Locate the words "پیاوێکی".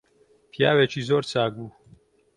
0.51-1.01